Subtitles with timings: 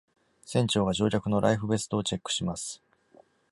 [0.47, 2.81] 船長が乗客のライフベストをチェックします。